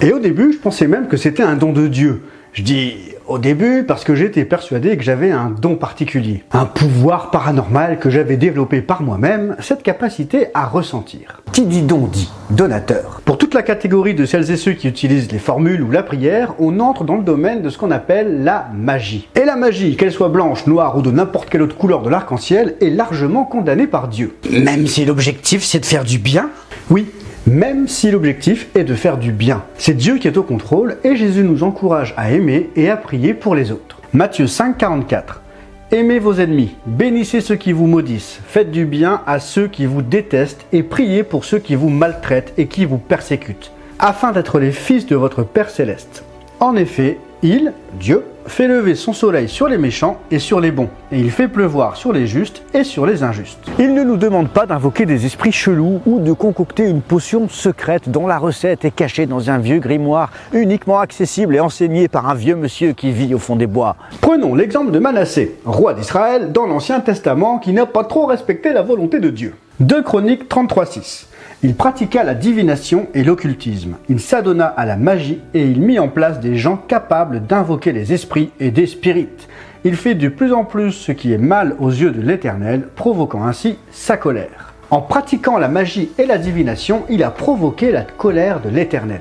Et 0.00 0.12
au 0.12 0.18
début, 0.18 0.54
je 0.54 0.58
pensais 0.58 0.88
même 0.88 1.06
que 1.06 1.16
c'était 1.16 1.44
un 1.44 1.54
don 1.54 1.72
de 1.72 1.86
Dieu. 1.86 2.22
Je 2.58 2.64
dis 2.64 2.96
au 3.28 3.38
début 3.38 3.84
parce 3.86 4.02
que 4.02 4.16
j'étais 4.16 4.44
persuadé 4.44 4.96
que 4.96 5.04
j'avais 5.04 5.30
un 5.30 5.48
don 5.48 5.76
particulier, 5.76 6.42
un 6.50 6.64
pouvoir 6.64 7.30
paranormal 7.30 8.00
que 8.00 8.10
j'avais 8.10 8.36
développé 8.36 8.82
par 8.82 9.00
moi-même, 9.00 9.54
cette 9.60 9.84
capacité 9.84 10.48
à 10.54 10.66
ressentir. 10.66 11.40
Qui 11.52 11.66
dit 11.66 11.82
don 11.82 12.08
dit 12.08 12.28
donateur. 12.50 13.20
Pour 13.24 13.38
toute 13.38 13.54
la 13.54 13.62
catégorie 13.62 14.14
de 14.14 14.26
celles 14.26 14.50
et 14.50 14.56
ceux 14.56 14.72
qui 14.72 14.88
utilisent 14.88 15.30
les 15.30 15.38
formules 15.38 15.84
ou 15.84 15.92
la 15.92 16.02
prière, 16.02 16.54
on 16.58 16.80
entre 16.80 17.04
dans 17.04 17.14
le 17.14 17.22
domaine 17.22 17.62
de 17.62 17.70
ce 17.70 17.78
qu'on 17.78 17.92
appelle 17.92 18.42
la 18.42 18.66
magie. 18.74 19.28
Et 19.36 19.44
la 19.44 19.54
magie, 19.54 19.94
qu'elle 19.94 20.10
soit 20.10 20.28
blanche, 20.28 20.66
noire 20.66 20.96
ou 20.96 21.02
de 21.02 21.12
n'importe 21.12 21.50
quelle 21.50 21.62
autre 21.62 21.76
couleur 21.76 22.02
de 22.02 22.10
l'arc-en-ciel, 22.10 22.74
est 22.80 22.90
largement 22.90 23.44
condamnée 23.44 23.86
par 23.86 24.08
Dieu. 24.08 24.34
Même 24.50 24.88
si 24.88 25.04
l'objectif 25.04 25.62
c'est 25.62 25.78
de 25.78 25.86
faire 25.86 26.02
du 26.02 26.18
bien? 26.18 26.50
Oui, 26.90 27.06
même 27.48 27.88
si 27.88 28.10
l'objectif 28.10 28.68
est 28.74 28.84
de 28.84 28.94
faire 28.94 29.18
du 29.18 29.32
bien. 29.32 29.64
C'est 29.76 29.96
Dieu 29.96 30.18
qui 30.18 30.28
est 30.28 30.36
au 30.36 30.42
contrôle 30.42 30.98
et 31.04 31.16
Jésus 31.16 31.42
nous 31.42 31.62
encourage 31.62 32.14
à 32.16 32.30
aimer 32.30 32.70
et 32.76 32.90
à 32.90 32.96
prier 32.96 33.34
pour 33.34 33.54
les 33.54 33.72
autres. 33.72 34.00
Matthieu 34.12 34.46
5, 34.46 34.76
44. 34.76 35.42
Aimez 35.90 36.18
vos 36.18 36.34
ennemis, 36.34 36.76
bénissez 36.86 37.40
ceux 37.40 37.56
qui 37.56 37.72
vous 37.72 37.86
maudissent, 37.86 38.40
faites 38.46 38.70
du 38.70 38.84
bien 38.84 39.22
à 39.26 39.40
ceux 39.40 39.68
qui 39.68 39.86
vous 39.86 40.02
détestent 40.02 40.66
et 40.72 40.82
priez 40.82 41.22
pour 41.22 41.46
ceux 41.46 41.58
qui 41.58 41.74
vous 41.76 41.88
maltraitent 41.88 42.52
et 42.58 42.66
qui 42.66 42.84
vous 42.84 42.98
persécutent, 42.98 43.72
afin 43.98 44.32
d'être 44.32 44.58
les 44.58 44.72
fils 44.72 45.06
de 45.06 45.16
votre 45.16 45.44
Père 45.44 45.70
céleste. 45.70 46.24
En 46.60 46.76
effet, 46.76 47.18
il, 47.42 47.72
Dieu, 47.98 48.24
fait 48.46 48.66
lever 48.66 48.94
son 48.94 49.12
soleil 49.12 49.48
sur 49.48 49.68
les 49.68 49.78
méchants 49.78 50.18
et 50.30 50.38
sur 50.38 50.60
les 50.60 50.70
bons, 50.70 50.88
et 51.12 51.18
il 51.18 51.30
fait 51.30 51.48
pleuvoir 51.48 51.96
sur 51.96 52.12
les 52.12 52.26
justes 52.26 52.62
et 52.74 52.82
sur 52.82 53.06
les 53.06 53.22
injustes. 53.22 53.58
Il 53.78 53.94
ne 53.94 54.02
nous 54.02 54.16
demande 54.16 54.48
pas 54.48 54.66
d'invoquer 54.66 55.06
des 55.06 55.26
esprits 55.26 55.52
chelous 55.52 56.00
ou 56.06 56.18
de 56.20 56.32
concocter 56.32 56.84
une 56.88 57.02
potion 57.02 57.48
secrète 57.48 58.08
dont 58.08 58.26
la 58.26 58.38
recette 58.38 58.84
est 58.84 58.90
cachée 58.90 59.26
dans 59.26 59.50
un 59.50 59.58
vieux 59.58 59.78
grimoire 59.78 60.30
uniquement 60.52 60.98
accessible 60.98 61.54
et 61.54 61.60
enseigné 61.60 62.08
par 62.08 62.28
un 62.28 62.34
vieux 62.34 62.56
monsieur 62.56 62.92
qui 62.92 63.12
vit 63.12 63.34
au 63.34 63.38
fond 63.38 63.56
des 63.56 63.66
bois. 63.66 63.96
Prenons 64.20 64.54
l'exemple 64.54 64.90
de 64.90 64.98
Manassé, 64.98 65.56
roi 65.64 65.94
d'Israël 65.94 66.52
dans 66.52 66.66
l'Ancien 66.66 67.00
Testament 67.00 67.58
qui 67.58 67.72
n'a 67.72 67.86
pas 67.86 68.04
trop 68.04 68.26
respecté 68.26 68.72
la 68.72 68.82
volonté 68.82 69.20
de 69.20 69.30
Dieu. 69.30 69.54
2 69.80 70.02
Chroniques 70.02 70.50
33.6 70.50 71.26
il 71.62 71.74
pratiqua 71.74 72.22
la 72.22 72.34
divination 72.34 73.08
et 73.14 73.24
l'occultisme. 73.24 73.96
Il 74.08 74.20
s'adonna 74.20 74.66
à 74.66 74.86
la 74.86 74.96
magie 74.96 75.40
et 75.54 75.64
il 75.64 75.80
mit 75.80 75.98
en 75.98 76.08
place 76.08 76.38
des 76.38 76.56
gens 76.56 76.76
capables 76.76 77.46
d'invoquer 77.46 77.90
les 77.90 78.12
esprits 78.12 78.50
et 78.60 78.70
des 78.70 78.86
spirites. 78.86 79.48
Il 79.84 79.96
fait 79.96 80.14
de 80.14 80.28
plus 80.28 80.52
en 80.52 80.64
plus 80.64 80.92
ce 80.92 81.10
qui 81.12 81.32
est 81.32 81.38
mal 81.38 81.74
aux 81.80 81.90
yeux 81.90 82.12
de 82.12 82.20
l'Éternel, 82.20 82.88
provoquant 82.94 83.44
ainsi 83.44 83.76
sa 83.90 84.16
colère. 84.16 84.74
En 84.90 85.00
pratiquant 85.00 85.58
la 85.58 85.68
magie 85.68 86.10
et 86.16 86.26
la 86.26 86.38
divination, 86.38 87.02
il 87.10 87.22
a 87.22 87.30
provoqué 87.30 87.90
la 87.90 88.02
colère 88.02 88.60
de 88.60 88.68
l'Éternel. 88.68 89.20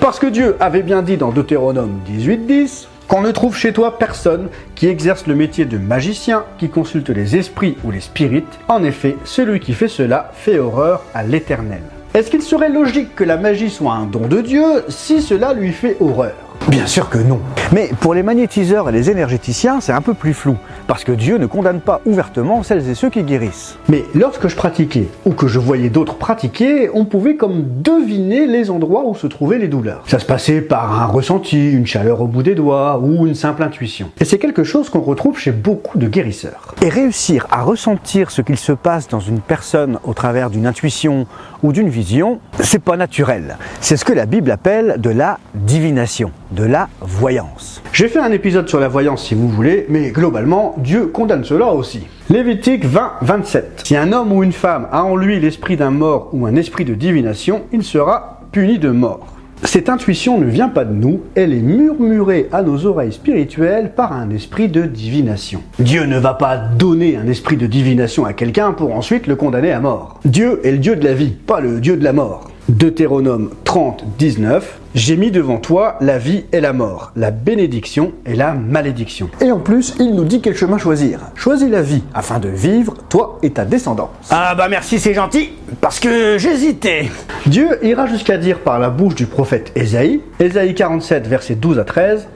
Parce 0.00 0.18
que 0.18 0.26
Dieu 0.26 0.56
avait 0.60 0.82
bien 0.82 1.02
dit 1.02 1.16
dans 1.16 1.30
Deutéronome 1.30 2.00
18.10 2.08 2.88
qu'on 3.14 3.20
ne 3.20 3.30
trouve 3.30 3.56
chez 3.56 3.72
toi 3.72 3.96
personne 3.96 4.48
qui 4.74 4.88
exerce 4.88 5.28
le 5.28 5.36
métier 5.36 5.66
de 5.66 5.78
magicien, 5.78 6.42
qui 6.58 6.68
consulte 6.68 7.10
les 7.10 7.36
esprits 7.36 7.76
ou 7.84 7.92
les 7.92 8.00
spirites. 8.00 8.58
En 8.66 8.82
effet, 8.82 9.14
celui 9.24 9.60
qui 9.60 9.72
fait 9.72 9.86
cela 9.86 10.32
fait 10.34 10.58
horreur 10.58 11.04
à 11.14 11.22
l'Éternel. 11.22 11.82
Est-ce 12.12 12.28
qu'il 12.28 12.42
serait 12.42 12.70
logique 12.70 13.14
que 13.14 13.22
la 13.22 13.36
magie 13.36 13.70
soit 13.70 13.92
un 13.92 14.06
don 14.06 14.26
de 14.26 14.40
Dieu 14.40 14.64
si 14.88 15.22
cela 15.22 15.54
lui 15.54 15.70
fait 15.70 15.96
horreur? 16.00 16.43
Bien 16.68 16.86
sûr 16.86 17.10
que 17.10 17.18
non. 17.18 17.40
Mais 17.72 17.90
pour 18.00 18.14
les 18.14 18.22
magnétiseurs 18.22 18.88
et 18.88 18.92
les 18.92 19.10
énergéticiens, 19.10 19.80
c'est 19.80 19.92
un 19.92 20.00
peu 20.00 20.14
plus 20.14 20.32
flou, 20.32 20.56
parce 20.86 21.04
que 21.04 21.12
Dieu 21.12 21.36
ne 21.36 21.46
condamne 21.46 21.80
pas 21.80 22.00
ouvertement 22.06 22.62
celles 22.62 22.88
et 22.88 22.94
ceux 22.94 23.10
qui 23.10 23.22
guérissent. 23.22 23.76
Mais 23.88 24.04
lorsque 24.14 24.48
je 24.48 24.56
pratiquais, 24.56 25.08
ou 25.26 25.32
que 25.32 25.46
je 25.46 25.58
voyais 25.58 25.90
d'autres 25.90 26.14
pratiquer, 26.14 26.88
on 26.94 27.04
pouvait 27.04 27.36
comme 27.36 27.64
deviner 27.82 28.46
les 28.46 28.70
endroits 28.70 29.04
où 29.06 29.14
se 29.14 29.26
trouvaient 29.26 29.58
les 29.58 29.68
douleurs. 29.68 30.04
Ça 30.06 30.18
se 30.18 30.24
passait 30.24 30.62
par 30.62 31.02
un 31.02 31.06
ressenti, 31.06 31.70
une 31.70 31.86
chaleur 31.86 32.22
au 32.22 32.26
bout 32.26 32.42
des 32.42 32.54
doigts, 32.54 32.98
ou 32.98 33.26
une 33.26 33.34
simple 33.34 33.62
intuition. 33.62 34.10
Et 34.18 34.24
c'est 34.24 34.38
quelque 34.38 34.64
chose 34.64 34.88
qu'on 34.88 35.00
retrouve 35.00 35.38
chez 35.38 35.52
beaucoup 35.52 35.98
de 35.98 36.08
guérisseurs. 36.08 36.74
Et 36.80 36.88
réussir 36.88 37.46
à 37.50 37.62
ressentir 37.62 38.30
ce 38.30 38.40
qu'il 38.40 38.56
se 38.56 38.72
passe 38.72 39.08
dans 39.08 39.20
une 39.20 39.40
personne 39.40 39.98
au 40.02 40.14
travers 40.14 40.48
d'une 40.48 40.66
intuition 40.66 41.26
ou 41.62 41.72
d'une 41.72 41.88
vision, 41.88 42.40
c'est 42.60 42.82
pas 42.82 42.96
naturel. 42.96 43.58
C'est 43.80 43.96
ce 43.96 44.04
que 44.04 44.12
la 44.12 44.26
Bible 44.26 44.50
appelle 44.50 44.96
de 44.98 45.10
la 45.10 45.38
divination 45.54 46.30
de 46.54 46.64
la 46.64 46.88
voyance. 47.00 47.82
J'ai 47.92 48.08
fait 48.08 48.18
un 48.18 48.32
épisode 48.32 48.68
sur 48.68 48.80
la 48.80 48.88
voyance 48.88 49.26
si 49.26 49.34
vous 49.34 49.48
voulez, 49.48 49.86
mais 49.88 50.10
globalement, 50.10 50.74
Dieu 50.78 51.06
condamne 51.06 51.44
cela 51.44 51.66
aussi. 51.72 52.06
Lévitique 52.30 52.84
20, 52.84 53.12
27. 53.22 53.82
Si 53.84 53.96
un 53.96 54.12
homme 54.12 54.32
ou 54.32 54.42
une 54.42 54.52
femme 54.52 54.88
a 54.90 55.04
en 55.04 55.16
lui 55.16 55.38
l'esprit 55.40 55.76
d'un 55.76 55.90
mort 55.90 56.30
ou 56.32 56.46
un 56.46 56.56
esprit 56.56 56.84
de 56.84 56.94
divination, 56.94 57.62
il 57.72 57.82
sera 57.82 58.40
puni 58.52 58.78
de 58.78 58.90
mort. 58.90 59.34
Cette 59.62 59.88
intuition 59.88 60.38
ne 60.38 60.44
vient 60.44 60.68
pas 60.68 60.84
de 60.84 60.92
nous, 60.92 61.22
elle 61.34 61.54
est 61.54 61.62
murmurée 61.62 62.48
à 62.52 62.62
nos 62.62 62.84
oreilles 62.84 63.12
spirituelles 63.12 63.92
par 63.94 64.12
un 64.12 64.28
esprit 64.30 64.68
de 64.68 64.82
divination. 64.82 65.62
Dieu 65.78 66.04
ne 66.04 66.18
va 66.18 66.34
pas 66.34 66.56
donner 66.56 67.16
un 67.16 67.26
esprit 67.28 67.56
de 67.56 67.66
divination 67.66 68.26
à 68.26 68.34
quelqu'un 68.34 68.72
pour 68.72 68.94
ensuite 68.94 69.26
le 69.26 69.36
condamner 69.36 69.72
à 69.72 69.80
mort. 69.80 70.20
Dieu 70.24 70.60
est 70.64 70.72
le 70.72 70.78
Dieu 70.78 70.96
de 70.96 71.04
la 71.04 71.14
vie, 71.14 71.30
pas 71.30 71.60
le 71.60 71.80
Dieu 71.80 71.96
de 71.96 72.04
la 72.04 72.12
mort. 72.12 72.50
Deutéronome 72.70 73.50
30, 73.64 74.04
19. 74.18 74.80
J'ai 74.94 75.18
mis 75.18 75.30
devant 75.30 75.58
toi 75.58 75.96
la 76.00 76.16
vie 76.16 76.44
et 76.50 76.62
la 76.62 76.72
mort, 76.72 77.12
la 77.14 77.30
bénédiction 77.30 78.12
et 78.24 78.34
la 78.34 78.54
malédiction. 78.54 79.28
Et 79.42 79.52
en 79.52 79.58
plus, 79.58 79.94
il 80.00 80.14
nous 80.14 80.24
dit 80.24 80.40
quel 80.40 80.56
chemin 80.56 80.78
choisir. 80.78 81.20
Choisis 81.34 81.68
la 81.68 81.82
vie 81.82 82.02
afin 82.14 82.38
de 82.38 82.48
vivre, 82.48 82.94
toi 83.10 83.38
et 83.42 83.50
ta 83.50 83.66
descendance. 83.66 84.08
Ah 84.30 84.54
bah 84.54 84.68
merci, 84.70 84.98
c'est 84.98 85.12
gentil, 85.12 85.50
parce 85.82 86.00
que 86.00 86.38
j'hésitais. 86.38 87.10
Dieu 87.44 87.84
ira 87.84 88.06
jusqu'à 88.06 88.38
dire 88.38 88.60
par 88.60 88.78
la 88.78 88.88
bouche 88.88 89.14
du 89.14 89.26
prophète 89.26 89.70
Ésaïe, 89.76 90.22
Ésaïe 90.40 90.74
47, 90.74 91.26
versets 91.26 91.56
12 91.56 91.78
à 91.78 91.84
13, 91.84 92.28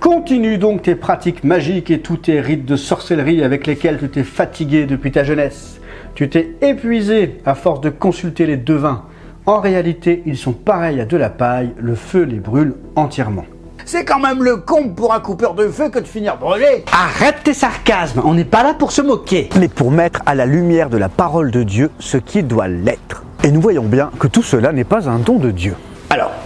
Continue 0.00 0.58
donc 0.58 0.82
tes 0.82 0.94
pratiques 0.94 1.42
magiques 1.44 1.90
et 1.90 2.00
tous 2.00 2.16
tes 2.18 2.40
rites 2.40 2.66
de 2.66 2.76
sorcellerie 2.76 3.42
avec 3.42 3.66
lesquels 3.66 3.98
tu 3.98 4.08
t'es 4.08 4.24
fatigué 4.24 4.84
depuis 4.84 5.12
ta 5.12 5.22
jeunesse. 5.24 5.80
Tu 6.14 6.28
t'es 6.28 6.54
épuisé 6.60 7.38
à 7.46 7.54
force 7.54 7.80
de 7.80 7.90
consulter 7.90 8.46
les 8.46 8.56
devins 8.56 9.04
en 9.46 9.60
réalité, 9.60 10.22
ils 10.26 10.36
sont 10.36 10.52
pareils 10.52 11.00
à 11.00 11.04
de 11.04 11.16
la 11.16 11.30
paille, 11.30 11.70
le 11.78 11.94
feu 11.94 12.22
les 12.22 12.40
brûle 12.40 12.74
entièrement. 12.96 13.44
C'est 13.84 14.04
quand 14.04 14.18
même 14.18 14.42
le 14.42 14.56
comble 14.56 14.94
pour 14.94 15.14
un 15.14 15.20
coupeur 15.20 15.54
de 15.54 15.68
feu 15.68 15.88
que 15.88 16.00
de 16.00 16.06
finir 16.06 16.36
brûlé. 16.36 16.84
Arrête 16.90 17.36
tes 17.44 17.54
sarcasmes, 17.54 18.22
on 18.24 18.34
n'est 18.34 18.44
pas 18.44 18.64
là 18.64 18.74
pour 18.74 18.90
se 18.90 19.02
moquer. 19.02 19.48
Mais 19.60 19.68
pour 19.68 19.92
mettre 19.92 20.20
à 20.26 20.34
la 20.34 20.46
lumière 20.46 20.90
de 20.90 20.96
la 20.96 21.08
parole 21.08 21.52
de 21.52 21.62
Dieu 21.62 21.90
ce 22.00 22.16
qui 22.16 22.42
doit 22.42 22.66
l'être. 22.66 23.22
Et 23.44 23.52
nous 23.52 23.60
voyons 23.60 23.84
bien 23.84 24.10
que 24.18 24.26
tout 24.26 24.42
cela 24.42 24.72
n'est 24.72 24.82
pas 24.82 25.08
un 25.08 25.20
don 25.20 25.38
de 25.38 25.52
Dieu. 25.52 25.74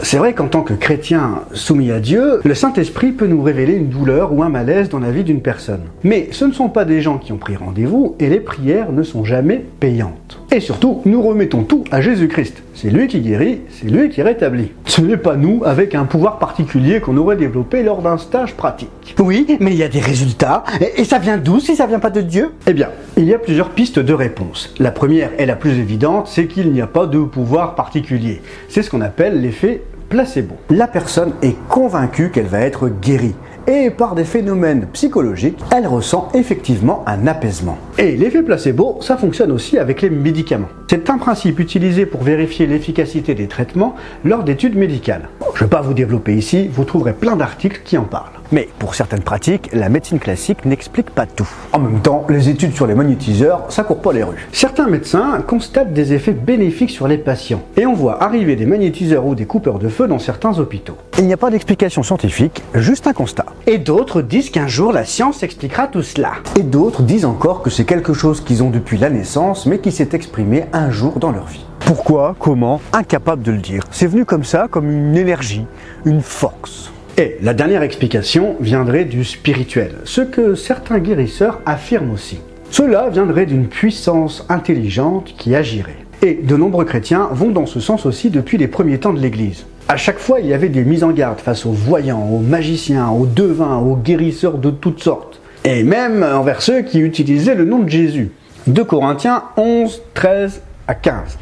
C'est 0.02 0.16
vrai 0.16 0.32
qu'en 0.32 0.48
tant 0.48 0.62
que 0.62 0.72
chrétien 0.72 1.42
soumis 1.52 1.90
à 1.90 2.00
Dieu, 2.00 2.40
le 2.42 2.54
Saint-Esprit 2.54 3.12
peut 3.12 3.26
nous 3.26 3.42
révéler 3.42 3.74
une 3.74 3.88
douleur 3.88 4.32
ou 4.32 4.42
un 4.42 4.48
malaise 4.48 4.88
dans 4.88 4.98
la 4.98 5.10
vie 5.10 5.24
d'une 5.24 5.42
personne. 5.42 5.82
Mais 6.02 6.28
ce 6.32 6.46
ne 6.46 6.52
sont 6.52 6.70
pas 6.70 6.84
des 6.84 7.02
gens 7.02 7.18
qui 7.18 7.32
ont 7.32 7.36
pris 7.36 7.56
rendez-vous 7.56 8.16
et 8.18 8.28
les 8.28 8.40
prières 8.40 8.92
ne 8.92 9.02
sont 9.02 9.24
jamais 9.24 9.64
payantes. 9.78 10.40
Et 10.52 10.58
surtout, 10.58 11.00
nous 11.04 11.22
remettons 11.22 11.62
tout 11.62 11.84
à 11.92 12.00
Jésus-Christ. 12.00 12.64
C'est 12.74 12.90
lui 12.90 13.06
qui 13.06 13.20
guérit, 13.20 13.60
c'est 13.70 13.88
lui 13.88 14.08
qui 14.08 14.20
rétablit. 14.20 14.72
Ce 14.84 15.00
n'est 15.00 15.16
pas 15.16 15.36
nous 15.36 15.62
avec 15.64 15.94
un 15.94 16.06
pouvoir 16.06 16.40
particulier 16.40 17.00
qu'on 17.00 17.16
aurait 17.18 17.36
développé 17.36 17.84
lors 17.84 18.02
d'un 18.02 18.18
stage 18.18 18.54
pratique. 18.54 19.14
Oui, 19.20 19.46
mais 19.60 19.70
il 19.70 19.76
y 19.76 19.84
a 19.84 19.88
des 19.88 20.00
résultats. 20.00 20.64
Et, 20.96 21.04
ça 21.04 21.20
vient 21.20 21.38
d'où 21.38 21.60
si 21.60 21.76
ça 21.76 21.86
vient 21.86 22.00
pas 22.00 22.10
de 22.10 22.20
Dieu? 22.20 22.50
Eh 22.66 22.72
bien, 22.72 22.88
il 23.16 23.24
y 23.24 23.34
a 23.34 23.38
plusieurs 23.38 23.70
pistes 23.70 24.00
de 24.00 24.12
réponse. 24.12 24.74
La 24.80 24.90
première 24.90 25.30
et 25.38 25.46
la 25.46 25.54
plus 25.54 25.78
évidente, 25.78 26.26
c'est 26.26 26.48
qu'il 26.48 26.72
n'y 26.72 26.80
a 26.80 26.88
pas 26.88 27.06
de 27.06 27.20
pouvoir 27.20 27.76
particulier. 27.76 28.42
C'est 28.68 28.82
ce 28.82 28.90
qu'on 28.90 29.02
appelle 29.02 29.40
l'effet 29.40 29.82
placebo. 30.08 30.56
La 30.68 30.88
personne 30.88 31.32
est 31.42 31.56
convaincue 31.68 32.30
qu'elle 32.30 32.46
va 32.46 32.60
être 32.60 32.88
guérie 32.88 33.36
et 33.70 33.90
par 33.90 34.16
des 34.16 34.24
phénomènes 34.24 34.86
psychologiques, 34.92 35.58
elle 35.74 35.86
ressent 35.86 36.28
effectivement 36.34 37.04
un 37.06 37.28
apaisement. 37.28 37.78
Et 37.98 38.16
l'effet 38.16 38.42
placebo, 38.42 38.98
ça 39.00 39.16
fonctionne 39.16 39.52
aussi 39.52 39.78
avec 39.78 40.02
les 40.02 40.10
médicaments. 40.10 40.68
C'est 40.88 41.08
un 41.08 41.18
principe 41.18 41.60
utilisé 41.60 42.04
pour 42.04 42.22
vérifier 42.22 42.66
l'efficacité 42.66 43.36
des 43.36 43.46
traitements 43.46 43.94
lors 44.24 44.42
d'études 44.42 44.76
médicales. 44.76 45.28
je 45.54 45.60
ne 45.62 45.68
vais 45.68 45.70
pas 45.70 45.82
vous 45.82 45.94
développer 45.94 46.34
ici, 46.34 46.68
vous 46.72 46.84
trouverez 46.84 47.12
plein 47.12 47.36
d'articles 47.36 47.82
qui 47.84 47.96
en 47.96 48.02
parlent. 48.02 48.40
Mais 48.52 48.68
pour 48.80 48.96
certaines 48.96 49.22
pratiques, 49.22 49.70
la 49.72 49.88
médecine 49.88 50.18
classique 50.18 50.64
n'explique 50.64 51.10
pas 51.10 51.26
tout. 51.26 51.48
En 51.72 51.78
même 51.78 52.00
temps, 52.00 52.26
les 52.28 52.48
études 52.48 52.74
sur 52.74 52.88
les 52.88 52.96
magnétiseurs, 52.96 53.66
ça 53.68 53.84
court 53.84 54.00
pas 54.00 54.12
les 54.12 54.24
rues. 54.24 54.48
Certains 54.50 54.88
médecins 54.88 55.40
constatent 55.46 55.92
des 55.92 56.12
effets 56.12 56.32
bénéfiques 56.32 56.90
sur 56.90 57.06
les 57.06 57.18
patients, 57.18 57.62
et 57.76 57.86
on 57.86 57.94
voit 57.94 58.20
arriver 58.24 58.56
des 58.56 58.66
magnétiseurs 58.66 59.24
ou 59.24 59.36
des 59.36 59.46
coupeurs 59.46 59.78
de 59.78 59.88
feu 59.88 60.08
dans 60.08 60.18
certains 60.18 60.58
hôpitaux. 60.58 60.96
Il 61.18 61.26
n'y 61.26 61.32
a 61.32 61.36
pas 61.36 61.50
d'explication 61.50 62.02
scientifique, 62.02 62.64
juste 62.74 63.06
un 63.06 63.12
constat. 63.12 63.46
Et 63.66 63.78
d'autres 63.78 64.22
disent 64.22 64.50
qu'un 64.50 64.66
jour 64.66 64.92
la 64.92 65.04
science 65.04 65.42
expliquera 65.42 65.86
tout 65.86 66.02
cela. 66.02 66.32
Et 66.58 66.62
d'autres 66.62 67.02
disent 67.02 67.24
encore 67.24 67.62
que 67.62 67.70
c'est 67.70 67.84
quelque 67.84 68.14
chose 68.14 68.40
qu'ils 68.40 68.62
ont 68.62 68.70
depuis 68.70 68.98
la 68.98 69.10
naissance, 69.10 69.66
mais 69.66 69.78
qui 69.78 69.92
s'est 69.92 70.10
exprimé 70.12 70.64
un 70.72 70.90
jour 70.90 71.18
dans 71.18 71.30
leur 71.30 71.46
vie. 71.46 71.64
Pourquoi? 71.80 72.36
Comment? 72.38 72.80
Incapable 72.92 73.42
de 73.42 73.52
le 73.52 73.58
dire. 73.58 73.84
C'est 73.90 74.06
venu 74.06 74.24
comme 74.24 74.44
ça, 74.44 74.68
comme 74.70 74.90
une 74.90 75.16
énergie, 75.16 75.66
une 76.04 76.22
force. 76.22 76.90
Et 77.18 77.36
la 77.42 77.52
dernière 77.52 77.82
explication 77.82 78.56
viendrait 78.60 79.04
du 79.04 79.24
spirituel, 79.24 79.96
ce 80.04 80.22
que 80.22 80.54
certains 80.54 80.98
guérisseurs 80.98 81.60
affirment 81.66 82.12
aussi. 82.12 82.40
Cela 82.70 83.10
viendrait 83.10 83.46
d'une 83.46 83.66
puissance 83.66 84.46
intelligente 84.48 85.34
qui 85.36 85.54
agirait. 85.54 85.96
Et 86.22 86.34
de 86.34 86.56
nombreux 86.56 86.84
chrétiens 86.84 87.28
vont 87.32 87.50
dans 87.50 87.66
ce 87.66 87.80
sens 87.80 88.06
aussi 88.06 88.30
depuis 88.30 88.56
les 88.58 88.68
premiers 88.68 88.98
temps 88.98 89.12
de 89.12 89.20
l'Église. 89.20 89.66
À 89.90 89.96
chaque 89.96 90.20
fois, 90.20 90.38
il 90.38 90.46
y 90.46 90.54
avait 90.54 90.68
des 90.68 90.84
mises 90.84 91.02
en 91.02 91.10
garde 91.10 91.40
face 91.40 91.66
aux 91.66 91.72
voyants, 91.72 92.22
aux 92.22 92.38
magiciens, 92.38 93.08
aux 93.08 93.26
devins, 93.26 93.78
aux 93.78 93.96
guérisseurs 93.96 94.56
de 94.56 94.70
toutes 94.70 95.02
sortes. 95.02 95.40
Et 95.64 95.82
même 95.82 96.22
envers 96.22 96.62
ceux 96.62 96.82
qui 96.82 97.00
utilisaient 97.00 97.56
le 97.56 97.64
nom 97.64 97.80
de 97.80 97.88
Jésus. 97.88 98.30
2 98.68 98.84
Corinthiens 98.84 99.42
11, 99.56 100.00
13 100.14 100.62
à 100.86 100.94
15. 100.94 101.38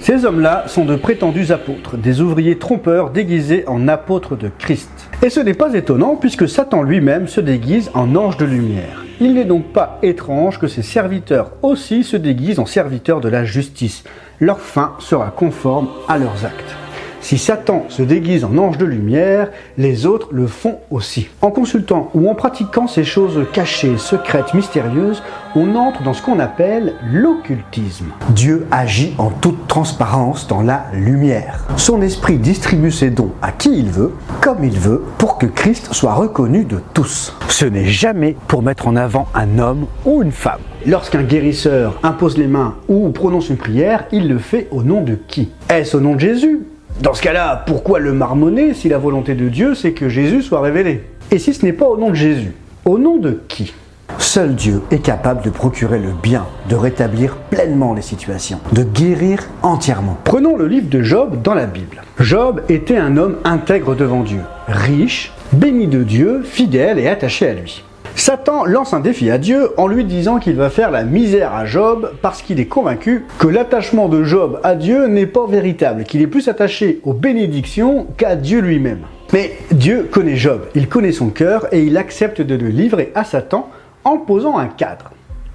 Ces 0.00 0.24
hommes-là 0.24 0.64
sont 0.66 0.84
de 0.84 0.96
prétendus 0.96 1.52
apôtres, 1.52 1.96
des 1.96 2.20
ouvriers 2.20 2.58
trompeurs 2.58 3.10
déguisés 3.10 3.62
en 3.68 3.86
apôtres 3.86 4.34
de 4.34 4.50
Christ. 4.58 4.90
Et 5.22 5.30
ce 5.30 5.38
n'est 5.38 5.54
pas 5.54 5.72
étonnant 5.74 6.16
puisque 6.16 6.48
Satan 6.48 6.82
lui-même 6.82 7.28
se 7.28 7.40
déguise 7.40 7.92
en 7.94 8.16
ange 8.16 8.36
de 8.36 8.46
lumière. 8.46 9.04
Il 9.20 9.34
n'est 9.34 9.44
donc 9.44 9.72
pas 9.72 10.00
étrange 10.02 10.58
que 10.58 10.66
ses 10.66 10.82
serviteurs 10.82 11.52
aussi 11.62 12.02
se 12.02 12.16
déguisent 12.16 12.58
en 12.58 12.66
serviteurs 12.66 13.20
de 13.20 13.28
la 13.28 13.44
justice. 13.44 14.02
Leur 14.40 14.58
fin 14.58 14.94
sera 14.98 15.30
conforme 15.30 15.86
à 16.08 16.18
leurs 16.18 16.44
actes. 16.44 16.74
Si 17.20 17.36
Satan 17.38 17.84
se 17.88 18.02
déguise 18.02 18.44
en 18.44 18.56
ange 18.56 18.78
de 18.78 18.86
lumière, 18.86 19.48
les 19.76 20.06
autres 20.06 20.28
le 20.32 20.46
font 20.46 20.78
aussi. 20.90 21.28
En 21.42 21.50
consultant 21.50 22.10
ou 22.14 22.30
en 22.30 22.34
pratiquant 22.34 22.86
ces 22.86 23.04
choses 23.04 23.46
cachées, 23.52 23.98
secrètes, 23.98 24.54
mystérieuses, 24.54 25.22
on 25.54 25.74
entre 25.74 26.02
dans 26.02 26.14
ce 26.14 26.22
qu'on 26.22 26.38
appelle 26.38 26.94
l'occultisme. 27.12 28.06
Dieu 28.30 28.66
agit 28.70 29.14
en 29.18 29.30
toute 29.30 29.68
transparence 29.68 30.48
dans 30.48 30.62
la 30.62 30.86
lumière. 30.94 31.64
Son 31.76 32.00
esprit 32.02 32.38
distribue 32.38 32.90
ses 32.90 33.10
dons 33.10 33.32
à 33.42 33.52
qui 33.52 33.78
il 33.78 33.90
veut, 33.90 34.12
comme 34.40 34.64
il 34.64 34.78
veut, 34.78 35.02
pour 35.18 35.38
que 35.38 35.46
Christ 35.46 35.92
soit 35.92 36.14
reconnu 36.14 36.64
de 36.64 36.80
tous. 36.94 37.34
Ce 37.48 37.66
n'est 37.66 37.86
jamais 37.86 38.36
pour 38.48 38.62
mettre 38.62 38.88
en 38.88 38.96
avant 38.96 39.26
un 39.34 39.58
homme 39.58 39.86
ou 40.06 40.22
une 40.22 40.32
femme. 40.32 40.60
Lorsqu'un 40.86 41.22
guérisseur 41.22 41.98
impose 42.02 42.38
les 42.38 42.46
mains 42.46 42.76
ou 42.88 43.10
prononce 43.10 43.50
une 43.50 43.58
prière, 43.58 44.06
il 44.12 44.28
le 44.28 44.38
fait 44.38 44.68
au 44.70 44.82
nom 44.82 45.02
de 45.02 45.14
qui? 45.14 45.50
Est-ce 45.68 45.96
au 45.96 46.00
nom 46.00 46.14
de 46.14 46.20
Jésus? 46.20 46.60
Dans 47.00 47.14
ce 47.14 47.22
cas-là, 47.22 47.64
pourquoi 47.66 47.98
le 47.98 48.12
marmonner 48.12 48.74
si 48.74 48.88
la 48.88 48.98
volonté 48.98 49.34
de 49.34 49.48
Dieu 49.48 49.74
c'est 49.74 49.92
que 49.92 50.08
Jésus 50.08 50.42
soit 50.42 50.60
révélé? 50.60 51.04
Et 51.30 51.38
si 51.38 51.54
ce 51.54 51.64
n'est 51.64 51.72
pas 51.72 51.86
au 51.86 51.96
nom 51.96 52.10
de 52.10 52.14
Jésus 52.14 52.52
Au 52.84 52.98
nom 52.98 53.16
de 53.16 53.40
qui? 53.48 53.72
Seul 54.18 54.54
Dieu 54.54 54.82
est 54.90 54.98
capable 54.98 55.42
de 55.42 55.50
procurer 55.50 55.98
le 55.98 56.10
bien, 56.22 56.46
de 56.68 56.76
rétablir 56.76 57.36
pleinement 57.36 57.94
les 57.94 58.02
situations, 58.02 58.60
de 58.72 58.82
guérir 58.82 59.40
entièrement. 59.62 60.18
Prenons 60.24 60.56
le 60.56 60.66
livre 60.66 60.88
de 60.90 61.02
Job 61.02 61.40
dans 61.42 61.54
la 61.54 61.66
Bible. 61.66 62.02
Job 62.18 62.60
était 62.68 62.96
un 62.96 63.16
homme 63.16 63.36
intègre 63.44 63.94
devant 63.94 64.22
Dieu, 64.22 64.40
riche, 64.68 65.32
béni 65.52 65.86
de 65.86 66.02
Dieu, 66.02 66.42
fidèle 66.44 66.98
et 66.98 67.08
attaché 67.08 67.48
à 67.48 67.54
lui. 67.54 67.82
Satan 68.16 68.64
lance 68.64 68.92
un 68.92 69.00
défi 69.00 69.30
à 69.30 69.38
Dieu 69.38 69.70
en 69.76 69.86
lui 69.86 70.04
disant 70.04 70.38
qu'il 70.38 70.56
va 70.56 70.70
faire 70.70 70.90
la 70.90 71.04
misère 71.04 71.54
à 71.54 71.64
Job 71.64 72.12
parce 72.22 72.42
qu'il 72.42 72.60
est 72.60 72.66
convaincu 72.66 73.24
que 73.38 73.48
l'attachement 73.48 74.08
de 74.08 74.24
Job 74.24 74.60
à 74.62 74.74
Dieu 74.74 75.06
n'est 75.06 75.26
pas 75.26 75.46
véritable, 75.46 76.04
qu'il 76.04 76.20
est 76.20 76.26
plus 76.26 76.48
attaché 76.48 77.00
aux 77.04 77.14
bénédictions 77.14 78.06
qu'à 78.16 78.36
Dieu 78.36 78.60
lui-même. 78.60 79.00
Mais 79.32 79.56
Dieu 79.70 80.08
connaît 80.10 80.36
Job, 80.36 80.62
il 80.74 80.88
connaît 80.88 81.12
son 81.12 81.30
cœur 81.30 81.72
et 81.72 81.82
il 81.82 81.96
accepte 81.96 82.40
de 82.42 82.54
le 82.54 82.68
livrer 82.68 83.12
à 83.14 83.24
Satan 83.24 83.68
en 84.04 84.18
posant 84.18 84.58
un 84.58 84.66
cadre. 84.66 85.10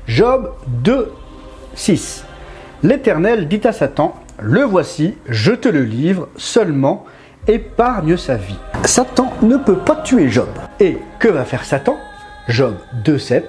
Job 0.08 0.52
2, 0.84 1.12
6. 1.76 2.26
L'Éternel 2.84 3.48
dit 3.48 3.62
à 3.66 3.72
Satan, 3.72 4.16
Le 4.40 4.62
voici, 4.62 5.16
je 5.28 5.52
te 5.52 5.68
le 5.68 5.84
livre, 5.84 6.30
seulement 6.38 7.06
épargne 7.48 8.18
sa 8.18 8.36
vie. 8.36 8.58
Satan 8.86 9.32
ne 9.42 9.58
peut 9.58 9.78
pas 9.78 9.96
tuer 9.98 10.30
Job. 10.30 10.50
Et 10.80 10.98
que 11.20 11.28
va 11.28 11.46
faire 11.46 11.66
Satan? 11.66 11.98
Job 12.48 12.76
2.7. 13.04 13.42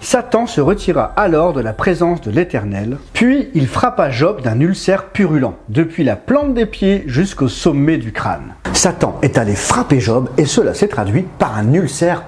Satan 0.00 0.46
se 0.46 0.62
retira 0.62 1.12
alors 1.16 1.52
de 1.52 1.60
la 1.60 1.74
présence 1.74 2.22
de 2.22 2.30
l'Éternel, 2.30 2.96
puis 3.12 3.50
il 3.52 3.68
frappa 3.68 4.10
Job 4.10 4.40
d'un 4.40 4.58
ulcère 4.58 5.08
purulent, 5.08 5.58
depuis 5.68 6.02
la 6.02 6.16
plante 6.16 6.54
des 6.54 6.64
pieds 6.64 7.04
jusqu'au 7.06 7.48
sommet 7.48 7.98
du 7.98 8.10
crâne. 8.10 8.54
Satan 8.72 9.18
est 9.20 9.36
allé 9.36 9.54
frapper 9.54 10.00
Job 10.00 10.30
et 10.38 10.46
cela 10.46 10.72
s'est 10.72 10.88
traduit 10.88 11.26
par 11.38 11.58
un 11.58 11.74
ulcère 11.74 12.22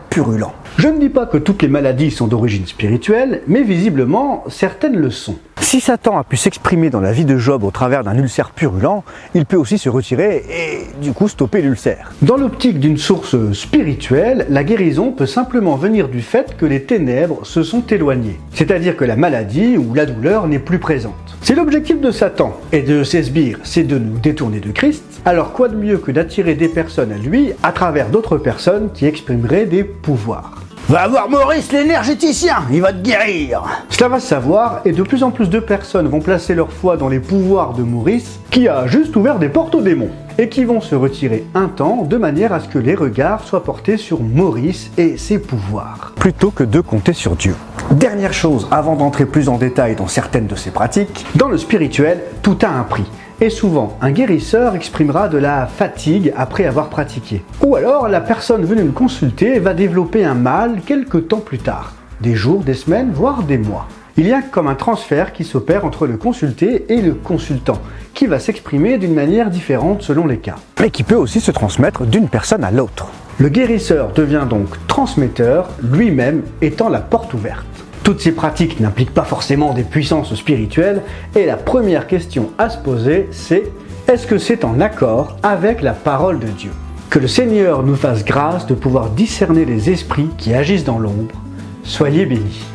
Je 0.77 0.89
ne 0.89 0.99
dis 0.99 1.09
pas 1.09 1.25
que 1.25 1.39
toutes 1.39 1.63
les 1.63 1.69
maladies 1.69 2.11
sont 2.11 2.27
d'origine 2.27 2.67
spirituelle, 2.67 3.41
mais 3.47 3.63
visiblement 3.63 4.45
certaines 4.49 4.97
le 4.97 5.09
sont. 5.09 5.37
Si 5.61 5.81
Satan 5.81 6.19
a 6.19 6.25
pu 6.25 6.37
s'exprimer 6.37 6.91
dans 6.91 7.01
la 7.01 7.13
vie 7.13 7.25
de 7.25 7.39
Job 7.39 7.65
au 7.65 7.71
travers 7.71 8.05
d'un 8.05 8.19
ulcère 8.19 8.51
purulent, 8.51 9.05
il 9.35 9.47
peut 9.47 9.57
aussi 9.57 9.79
se 9.79 9.89
retirer 9.89 10.45
et 10.51 11.03
du 11.03 11.13
coup 11.13 11.29
stopper 11.29 11.63
l'ulcère. 11.63 12.13
Dans 12.21 12.37
l'optique 12.37 12.79
d'une 12.79 12.99
source 12.99 13.53
spirituelle, 13.53 14.47
la 14.51 14.65
guérison 14.65 15.13
peut 15.13 15.25
simplement 15.25 15.77
venir 15.77 16.09
du 16.09 16.21
fait 16.21 16.59
que 16.59 16.67
les 16.67 16.83
ténèbres 16.83 17.47
se 17.47 17.63
sont 17.63 17.87
éloignées, 17.87 18.39
c'est-à-dire 18.53 18.99
que 18.99 19.07
la 19.07 19.17
maladie 19.17 19.79
ou 19.79 19.95
la 19.95 20.05
douleur 20.05 20.47
n'est 20.47 20.59
plus 20.59 20.79
présente. 20.79 21.39
Si 21.41 21.55
l'objectif 21.55 22.01
de 22.01 22.11
Satan 22.11 22.55
et 22.73 22.83
de 22.83 23.03
ses 23.03 23.23
sbires, 23.23 23.61
c'est 23.63 23.85
de 23.85 23.99
nous 23.99 24.19
détourner 24.19 24.61
de 24.61 24.73
Christ, 24.73 25.12
alors 25.25 25.53
quoi 25.53 25.69
de 25.69 25.77
mieux 25.77 25.99
que 25.99 26.11
d'attirer 26.11 26.55
des 26.55 26.69
personnes 26.69 27.13
à 27.13 27.17
lui 27.17 27.53
à 27.63 27.73
travers 27.73 28.09
d'autres 28.09 28.39
personnes 28.39 28.91
qui 28.93 29.07
exprimeraient 29.07 29.67
des 29.67 29.85
pouvoirs? 29.85 30.63
Va 30.89 31.07
voir 31.07 31.31
Maurice 31.31 31.71
l'énergéticien, 31.71 32.57
il 32.73 32.83
va 32.83 32.93
te 32.93 33.03
guérir. 33.03 33.63
Cela 33.89 34.09
va 34.09 34.21
se 34.21 34.27
savoir 34.27 34.81
et 34.85 34.91
de 34.91 35.03
plus 35.05 35.23
en 35.23 35.31
plus 35.31 35.49
de 35.49 35.61
personnes 35.61 36.09
vont 36.09 36.21
placer 36.21 36.57
leur 36.57 36.73
foi 36.73 36.97
dans 36.97 37.09
les 37.09 37.21
pouvoirs 37.21 37.73
de 37.73 37.85
Maurice 37.85 38.41
qui 38.51 38.67
a 38.67 38.89
juste 38.89 39.15
ouvert 39.15 39.39
des 39.39 39.49
portes 39.49 39.77
aux 39.77 39.81
démons 39.81 40.11
et 40.39 40.49
qui 40.49 40.65
vont 40.65 40.81
se 40.81 40.97
retirer 40.97 41.45
un 41.55 41.69
temps 41.69 42.03
de 42.03 42.17
manière 42.17 42.53
à 42.53 42.59
ce 42.59 42.69
que 42.69 42.81
les 42.81 42.97
regards 42.97 43.45
soient 43.45 43.63
portés 43.63 43.97
sur 43.97 44.21
Maurice 44.21 44.91
et 44.99 45.17
ses 45.17 45.39
pouvoirs 45.39 46.13
plutôt 46.17 46.51
que 46.51 46.65
de 46.65 46.81
compter 46.81 47.13
sur 47.13 47.37
Dieu. 47.37 47.55
Dernière 47.93 48.33
chose 48.33 48.67
avant 48.71 48.97
d'entrer 48.97 49.27
plus 49.27 49.49
en 49.49 49.59
détail 49.59 49.95
dans 49.95 50.09
certaines 50.09 50.47
de 50.47 50.57
ces 50.57 50.71
pratiques, 50.71 51.27
dans 51.37 51.49
le 51.49 51.59
spirituel, 51.59 52.21
tout 52.43 52.59
a 52.63 52.69
un 52.69 52.83
prix. 52.83 53.07
Et 53.43 53.51
souvent, 53.51 53.99
un 54.01 54.13
guérisseur 54.13 54.77
exprimera 54.77 55.29
de 55.29 55.37
la 55.37 55.67
fatigue 55.67 56.33
après 56.37 56.65
avoir 56.65 56.89
pratiqué. 56.89 57.43
Ou 57.61 57.75
alors, 57.75 58.07
la 58.07 58.21
personne 58.21 58.65
venue 58.65 58.85
le 58.85 58.93
consulter 58.93 59.59
va 59.59 59.75
développer 59.75 60.25
un 60.25 60.35
mal 60.35 60.81
quelques 60.87 61.27
temps 61.27 61.41
plus 61.41 61.59
tard. 61.59 61.93
Des 62.21 62.37
jours, 62.37 62.63
des 62.63 62.75
semaines, 62.75 63.11
voire 63.13 63.43
des 63.43 63.59
mois. 63.59 63.89
Il 64.17 64.29
y 64.29 64.33
a 64.33 64.43
comme 64.43 64.69
un 64.69 64.77
transfert 64.77 65.33
qui 65.33 65.43
s'opère 65.43 65.85
entre 65.85 66.07
le 66.07 66.19
consulté 66.19 66.85
et 66.89 67.03
le 67.03 67.15
consultant, 67.15 67.81
qui 68.15 68.29
va 68.29 68.39
s'exprimer 68.39 68.97
d'une 68.97 69.15
manière 69.15 69.51
différente 69.51 70.03
selon 70.03 70.29
les 70.29 70.39
cas, 70.39 70.59
mais 70.81 70.91
qui 70.91 71.03
peut 71.03 71.17
aussi 71.17 71.41
se 71.41 71.51
transmettre 71.51 72.07
d'une 72.07 72.29
personne 72.29 72.63
à 72.63 72.71
l'autre. 72.71 73.09
Le 73.39 73.49
guérisseur 73.49 74.13
devient 74.13 74.47
donc 74.49 74.69
transmetteur, 74.87 75.69
lui-même 75.83 76.43
étant 76.61 76.89
la 76.89 77.01
porte 77.01 77.35
ouverte. 77.35 77.67
Toutes 78.03 78.21
ces 78.21 78.33
pratiques 78.33 78.81
n'impliquent 78.81 79.15
pas 79.15 79.23
forcément 79.23 79.75
des 79.75 79.85
puissances 79.85 80.35
spirituelles 80.35 81.03
et 81.37 81.47
la 81.47 81.57
première 81.57 82.09
question 82.09 82.51
à 82.59 82.69
se 82.69 82.79
poser 82.79 83.29
c'est 83.31 83.71
Est-ce 84.09 84.27
que 84.27 84.39
c'est 84.39 84.65
en 84.65 84.81
accord 84.81 85.37
avec 85.45 85.83
la 85.83 85.93
parole 85.93 86.41
de 86.41 86.49
Dieu? 86.49 86.73
Que 87.11 87.21
le 87.21 87.29
Seigneur 87.29 87.85
nous 87.85 87.95
fasse 87.95 88.25
grâce 88.25 88.67
de 88.67 88.75
pouvoir 88.75 89.11
discerner 89.11 89.65
les 89.65 89.89
esprits 89.89 90.31
qui 90.37 90.53
agissent 90.53 90.85
dans 90.85 90.99
l'ombre. 90.99 91.37
Soyez 91.85 92.27
bénis. 92.27 92.72